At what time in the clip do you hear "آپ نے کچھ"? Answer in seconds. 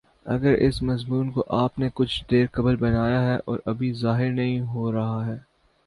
1.55-2.23